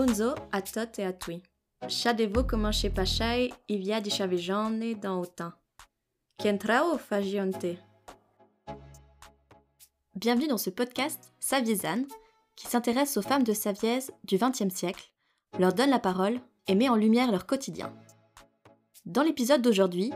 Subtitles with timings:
[0.00, 1.42] Bonzo a tot tui.
[1.86, 5.52] Chadevo comme un chepachai, i via di chavejane dans autant.
[6.98, 7.76] Fagionte.
[10.14, 12.06] Bienvenue dans ce podcast Saviezane,
[12.56, 15.12] qui s'intéresse aux femmes de Savièse du XXe siècle,
[15.58, 17.92] leur donne la parole et met en lumière leur quotidien.
[19.04, 20.14] Dans l'épisode d'aujourd'hui,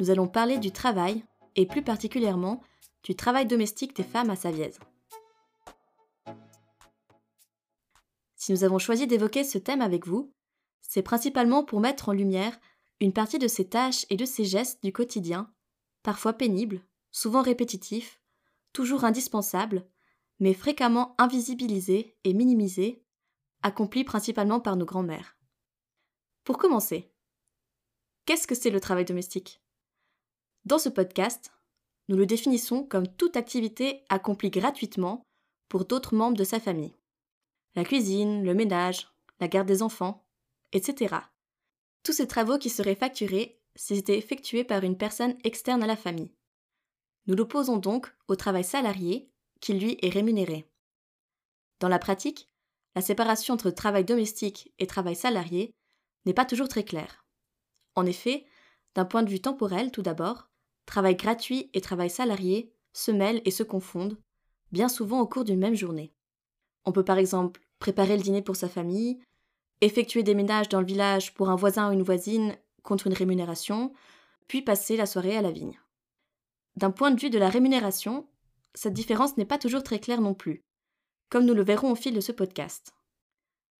[0.00, 1.22] nous allons parler du travail,
[1.54, 2.60] et plus particulièrement
[3.04, 4.80] du travail domestique des femmes à Savièse.
[8.50, 10.34] Si nous avons choisi d'évoquer ce thème avec vous,
[10.80, 12.58] c'est principalement pour mettre en lumière
[12.98, 15.54] une partie de ces tâches et de ces gestes du quotidien,
[16.02, 18.20] parfois pénibles, souvent répétitifs,
[18.72, 19.86] toujours indispensables,
[20.40, 23.04] mais fréquemment invisibilisés et minimisés,
[23.62, 25.36] accomplis principalement par nos grands-mères.
[26.42, 27.14] Pour commencer,
[28.24, 29.62] qu'est-ce que c'est le travail domestique?
[30.64, 31.52] Dans ce podcast,
[32.08, 35.22] nous le définissons comme toute activité accomplie gratuitement
[35.68, 36.96] pour d'autres membres de sa famille.
[37.76, 40.26] La cuisine, le ménage, la garde des enfants,
[40.72, 41.16] etc.
[42.02, 45.96] Tous ces travaux qui seraient facturés s'ils étaient effectués par une personne externe à la
[45.96, 46.34] famille.
[47.26, 50.68] Nous l'opposons donc au travail salarié, qui lui est rémunéré.
[51.78, 52.48] Dans la pratique,
[52.94, 55.74] la séparation entre travail domestique et travail salarié
[56.26, 57.24] n'est pas toujours très claire.
[57.94, 58.44] En effet,
[58.94, 60.50] d'un point de vue temporel tout d'abord,
[60.86, 64.18] travail gratuit et travail salarié se mêlent et se confondent,
[64.72, 66.12] bien souvent au cours d'une même journée.
[66.84, 69.20] On peut par exemple préparer le dîner pour sa famille,
[69.80, 73.92] effectuer des ménages dans le village pour un voisin ou une voisine contre une rémunération,
[74.46, 75.78] puis passer la soirée à la vigne.
[76.76, 78.28] D'un point de vue de la rémunération,
[78.74, 80.62] cette différence n'est pas toujours très claire non plus,
[81.28, 82.94] comme nous le verrons au fil de ce podcast.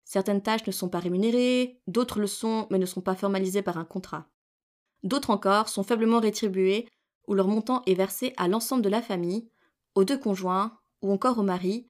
[0.05, 3.79] Certaines tâches ne sont pas rémunérées, d'autres le sont mais ne sont pas formalisées par
[3.79, 4.27] un contrat.
[5.03, 6.89] D'autres encore sont faiblement rétribuées
[7.27, 9.49] où leur montant est versé à l'ensemble de la famille,
[9.95, 11.90] aux deux conjoints ou encore au mari,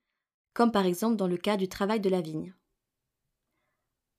[0.54, 2.54] comme par exemple dans le cas du travail de la vigne.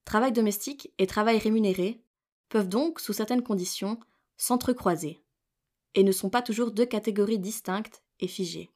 [0.06, 2.02] Travail domestique et travail rémunéré
[2.50, 4.00] peuvent donc, sous certaines conditions,
[4.38, 5.24] s'entrecroiser,
[5.96, 8.70] et ne sont pas toujours deux catégories distinctes et figées.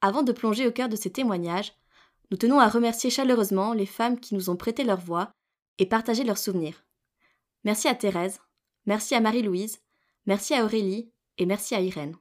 [0.00, 1.72] Avant de plonger au cœur de ces témoignages,
[2.30, 5.30] nous tenons à remercier chaleureusement les femmes qui nous ont prêté leur voix
[5.78, 6.84] et partagé leurs souvenirs.
[7.64, 8.40] Merci à Thérèse,
[8.84, 9.80] merci à Marie-Louise,
[10.26, 12.16] merci à Aurélie et merci à Irène.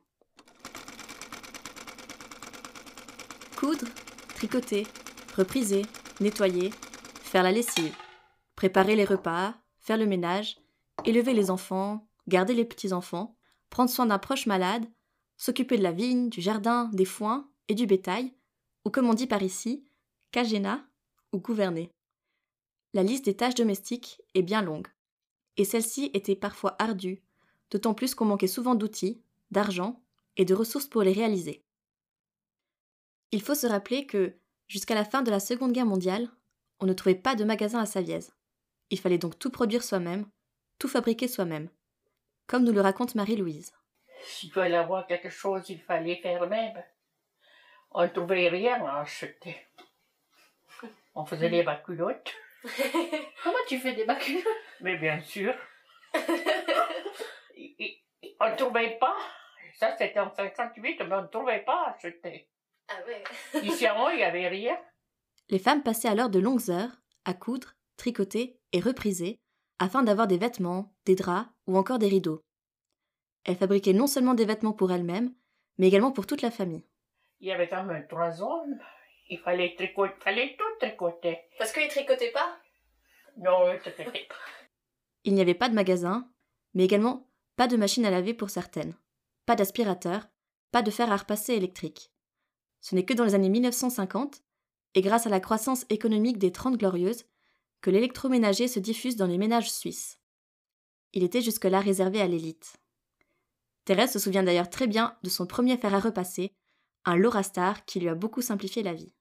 [3.56, 3.88] Coudre,
[4.36, 4.86] tricoter,
[5.36, 5.84] repriser,
[6.20, 6.72] nettoyer,
[7.22, 7.96] faire la lessive,
[8.56, 10.58] préparer les repas, faire le ménage,
[11.06, 13.36] élever les enfants, garder les petits-enfants,
[13.70, 14.86] prendre soin d'un proche malade,
[15.38, 18.34] s'occuper de la vigne, du jardin, des foins et du bétail,
[18.86, 19.86] ou comme on dit par ici,
[20.32, 20.86] cagena
[21.32, 21.90] ou gouverner.
[22.94, 24.88] La liste des tâches domestiques est bien longue,
[25.58, 27.24] et celle-ci était parfois ardue,
[27.72, 30.02] d'autant plus qu'on manquait souvent d'outils, d'argent
[30.38, 31.65] et de ressources pour les réaliser.
[33.32, 34.36] Il faut se rappeler que,
[34.68, 36.30] jusqu'à la fin de la Seconde Guerre mondiale,
[36.80, 38.34] on ne trouvait pas de magasin à Savièse.
[38.90, 40.26] Il fallait donc tout produire soi-même,
[40.80, 41.70] tout fabriquer soi-même,
[42.48, 43.74] comme nous le raconte Marie-Louise.
[44.24, 46.84] S'il fallait avoir quelque chose, il fallait faire même.
[47.92, 49.56] On ne trouvait rien à acheter.
[51.14, 52.34] On faisait des baculottes.
[53.44, 54.44] Comment tu fais des baculottes?
[54.82, 55.54] Mais bien sûr.
[58.40, 59.16] on ne trouvait pas.
[59.76, 62.50] Ça, c'était en 58, mais on ne trouvait pas à acheter.
[62.88, 63.24] Ah ouais.
[63.64, 64.78] Il n'y avait rien.
[65.50, 69.40] Les femmes passaient alors de longues heures à coudre, tricoter et repriser
[69.80, 72.42] afin d'avoir des vêtements, des draps ou encore des rideaux.
[73.44, 75.34] Elles fabriquaient non seulement des vêtements pour elles-mêmes,
[75.78, 76.86] mais également pour toute la famille.
[77.40, 78.80] Il y avait quand même trois hommes.
[79.30, 81.40] Il fallait tricoter, il fallait tout tricoter.
[81.58, 82.58] Parce qu'ils tricotaient pas?
[83.38, 84.36] Non, ils ne tricotaient pas.
[85.24, 86.30] Il n'y avait pas de magasin,
[86.74, 88.96] mais également pas de machine à laver pour certaines,
[89.46, 90.28] pas d'aspirateur,
[90.72, 92.12] pas de fer à repasser électrique.
[92.86, 94.44] Ce n'est que dans les années 1950,
[94.94, 97.26] et grâce à la croissance économique des Trente Glorieuses,
[97.82, 100.20] que l'électroménager se diffuse dans les ménages suisses.
[101.12, 102.78] Il était jusque-là réservé à l'élite.
[103.86, 106.54] Thérèse se souvient d'ailleurs très bien de son premier fer à repasser,
[107.06, 109.16] un Lorastar qui lui a beaucoup simplifié la vie.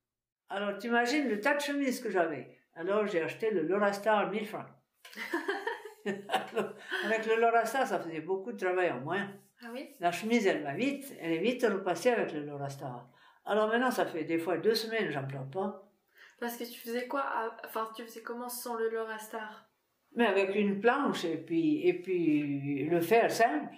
[0.51, 2.59] Alors, t'imagines le tas de chemises que j'avais.
[2.75, 4.69] Alors, j'ai acheté le Lorastar 1000 francs.
[6.05, 9.27] avec le Lorastar, ça faisait beaucoup de travail en moins.
[9.63, 9.89] Ah oui?
[10.01, 13.09] La chemise, elle va vite, elle est vite repassée avec le Lorastar.
[13.47, 15.87] Alors maintenant, ça fait des fois deux semaines, j'en pleure pas.
[16.41, 19.67] Parce que tu faisais quoi à- Enfin, tu faisais comment sans le Lorastar
[20.17, 23.75] Mais avec une planche et puis, et puis le fer simple.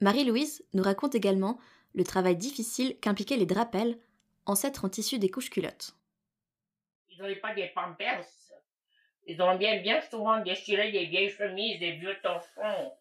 [0.00, 1.58] Marie-Louise nous raconte également
[1.94, 3.98] le travail difficile qu'impliquaient les drapels,
[4.46, 5.94] ancêtres en tissu des couches culottes.
[7.10, 8.24] Ils n'avaient pas des pampers.
[9.26, 12.92] Ils ont bien, bien souvent déchiré des vieilles chemises, des vieux torchons.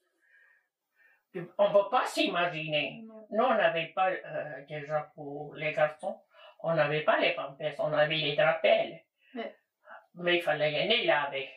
[1.57, 3.05] On ne peut pas s'imaginer.
[3.31, 6.21] Nous, on n'avait pas, euh, déjà pour les garçons,
[6.59, 9.01] on n'avait pas les pampers, on avait les drapels.
[9.35, 9.55] Ouais.
[10.15, 11.49] Mais il fallait y aller laver.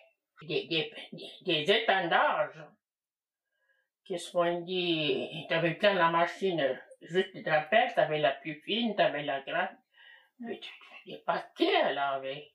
[0.42, 2.50] Des, des, des, des étendards.
[4.04, 5.46] Qu'est-ce qu'on dit?
[5.48, 9.68] T'avais plein la machine, juste de rappelles, t'avais la plus fine, t'avais la grande.
[10.40, 10.70] Mais tu,
[11.06, 12.52] des paquets à laver.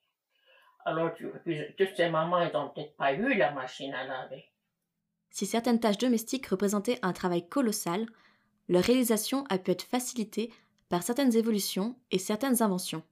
[0.84, 1.32] Alors, tu,
[1.78, 4.52] toutes ces mamans, elles n'ont peut-être pas eu la machine à laver.
[5.30, 8.06] Si certaines tâches domestiques représentaient un travail colossal,
[8.68, 10.52] leur réalisation a pu être facilitée
[10.90, 13.04] par certaines évolutions et certaines inventions,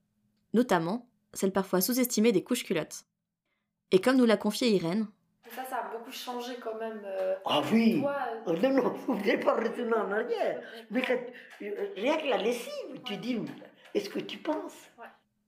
[0.54, 3.06] notamment celle parfois sous-estimée des couches culottes.
[3.92, 5.08] Et comme nous l'a confié Irène,
[5.56, 7.02] Ça, ça a beaucoup changé quand même.
[7.06, 8.18] euh, Ah oui toi,
[8.48, 10.62] euh, Non, non, vous pas retourner en arrière.
[10.90, 11.20] Mais quand-
[11.62, 13.38] euh, rien que la lessive, tu dis,
[13.94, 14.74] est-ce que tu penses?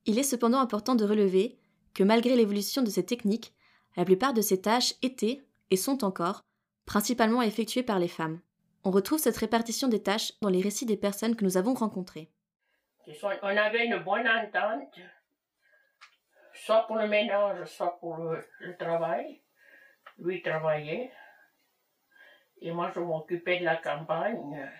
[0.05, 1.57] Il est cependant important de relever
[1.95, 3.53] que malgré l'évolution de ces techniques,
[3.97, 5.41] la plupart de ces tâches étaient,
[5.71, 6.41] et sont encore,
[6.85, 8.39] principalement effectuées par les femmes.
[8.85, 12.29] On retrouve cette répartition des tâches dans les récits des personnes que nous avons rencontrées.
[13.41, 14.99] On avait une bonne entente,
[16.53, 19.41] soit pour le ménage, soit pour le, le travail.
[20.19, 21.11] Lui il travaillait.
[22.61, 24.71] Et moi, je m'occupais de la campagne.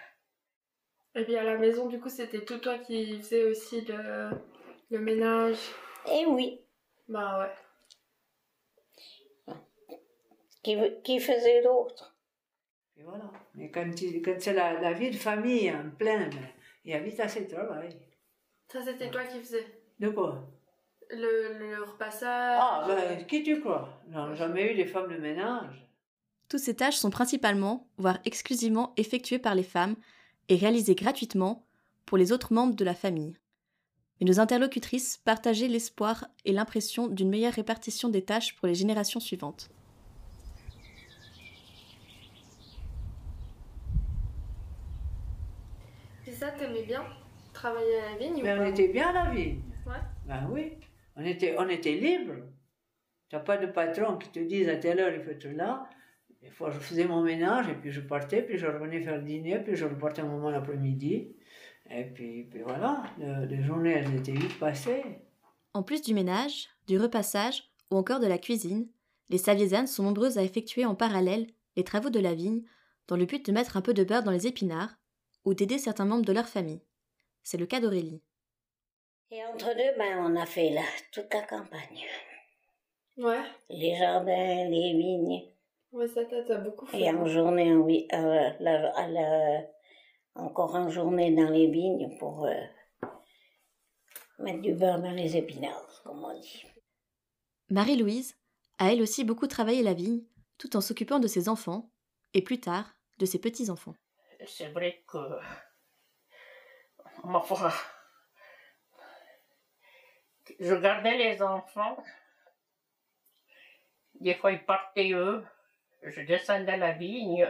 [1.16, 4.30] Et puis à la maison, du coup, c'était tout toi qui faisais aussi le,
[4.92, 5.58] le ménage?
[6.12, 6.62] Eh oui,
[7.10, 9.56] Bah ouais.
[10.64, 12.15] qui, qui faisait d'autre
[12.98, 13.32] Et voilà.
[13.56, 13.92] Mais quand,
[14.40, 16.48] c'est la, la vie de famille en plein, ben,
[16.84, 17.90] il y a vite assez de travail.
[18.72, 19.66] Ça, c'était toi qui faisais.
[20.00, 20.48] De quoi?
[21.10, 22.60] Le, le repassage.
[22.62, 24.02] Ah, ben, qui tu crois?
[24.10, 25.88] Non, jamais eu des femmes de ménage.
[26.48, 29.96] Toutes ces tâches sont principalement, voire exclusivement effectuées par les femmes
[30.48, 31.66] et réalisées gratuitement
[32.06, 33.36] pour les autres membres de la famille.
[34.20, 39.20] Mais nos interlocutrices partageaient l'espoir et l'impression d'une meilleure répartition des tâches pour les générations
[39.20, 39.70] suivantes.
[46.46, 47.04] Ça, t'aimais bien
[47.54, 49.62] travailler à la vigne Mais ou on pas était bien à la vigne.
[49.86, 49.94] Ouais.
[50.28, 50.74] Ben oui.
[51.16, 52.34] On était, on était libre.
[53.30, 55.88] Tu n'as pas de patron qui te dise à telle heure il faut être là.
[56.42, 59.24] Des fois, je faisais mon ménage et puis je partais, puis je revenais faire le
[59.24, 61.36] dîner, puis je repartais un moment l'après-midi.
[61.90, 65.04] Et puis, puis voilà, le- les journées, elles étaient vite passées.
[65.74, 68.88] En plus du ménage, du repassage ou encore de la cuisine,
[69.30, 72.62] les Saviésanes sont nombreuses à effectuer en parallèle les travaux de la vigne
[73.08, 74.96] dans le but de mettre un peu de beurre dans les épinards
[75.46, 76.82] ou d'aider certains membres de leur famille.
[77.44, 78.22] C'est le cas d'Aurélie.
[79.32, 82.06] Et entre deux, ben, on a fait là, toute la campagne.
[83.18, 83.42] Ouais.
[83.70, 85.52] Les jardins, les vignes.
[85.92, 87.00] Ouais, ça, t'as t'as beaucoup fait.
[87.02, 89.66] Et en journée, en wi- euh, la- à la-
[90.36, 92.54] encore en journée dans les vignes pour euh,
[94.40, 96.64] mettre du beurre dans les épinards, comme on dit.
[97.70, 98.36] Marie-Louise
[98.78, 100.24] a elle aussi beaucoup travaillé la vigne
[100.58, 101.90] tout en s'occupant de ses enfants
[102.34, 103.96] et plus tard de ses petits-enfants.
[104.48, 105.18] C'est vrai que.
[107.24, 107.72] Ma foi.
[110.60, 112.04] Je gardais les enfants.
[114.20, 115.44] Des fois, ils partaient eux.
[116.04, 117.48] Je descendais la vigne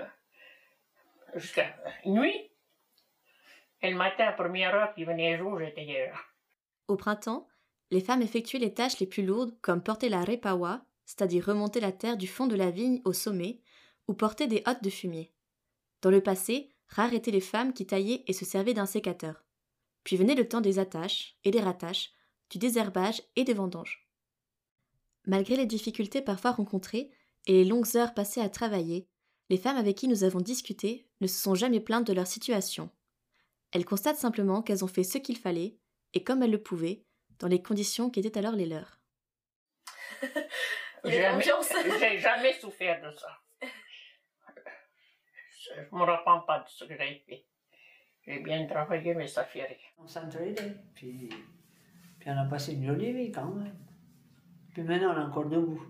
[1.36, 1.76] jusqu'à
[2.06, 2.52] nuit.
[3.82, 6.18] Et le matin, à première heure, qui venait jour, j'étais là.
[6.88, 7.48] Au printemps,
[7.92, 11.92] les femmes effectuaient les tâches les plus lourdes comme porter la repawa, c'est-à-dire remonter la
[11.92, 13.60] terre du fond de la vigne au sommet,
[14.08, 15.32] ou porter des hottes de fumier.
[16.02, 19.44] Dans le passé, rares étaient les femmes qui taillaient et se servaient d'un sécateur.
[20.04, 22.12] Puis venait le temps des attaches et des rattaches,
[22.50, 24.08] du désherbage et des vendanges.
[25.26, 27.10] Malgré les difficultés parfois rencontrées
[27.48, 29.08] et les longues heures passées à travailler,
[29.50, 32.90] les femmes avec qui nous avons discuté ne se sont jamais plaintes de leur situation.
[33.72, 35.78] Elles constatent simplement qu'elles ont fait ce qu'il fallait,
[36.14, 37.04] et comme elles le pouvaient,
[37.40, 39.00] dans les conditions qui étaient alors les leurs.
[41.04, 41.44] Jamais-.
[42.00, 43.45] J'ai jamais souffert de ça.
[45.74, 47.46] Je me repens pas de ce que j'ai fait.
[48.26, 49.78] J'ai bien travaillé, mais ça fait rien.
[49.98, 51.30] On s'entraidait, puis,
[52.20, 53.76] puis on a passé une jolie vie quand même.
[54.74, 55.82] Puis maintenant, on est encore debout.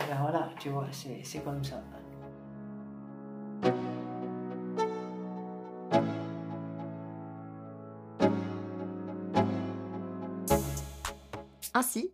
[0.00, 1.82] Et ben voilà, tu vois, c'est comme ça.
[11.74, 12.12] Ainsi,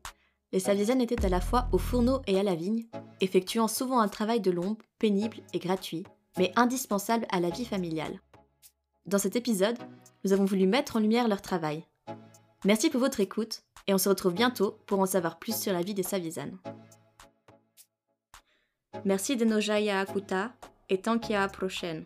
[0.52, 2.86] les Saviésanes étaient à la fois au fourneau et à la vigne,
[3.20, 6.04] effectuant souvent un travail de l'ombre pénible et gratuit,
[6.38, 8.20] mais indispensable à la vie familiale.
[9.06, 9.78] Dans cet épisode,
[10.24, 11.84] nous avons voulu mettre en lumière leur travail.
[12.64, 15.82] Merci pour votre écoute et on se retrouve bientôt pour en savoir plus sur la
[15.82, 16.58] vie des Saviésanes.
[19.04, 20.52] Merci de nos akuta
[20.88, 22.04] et tant qu'il y prochaine.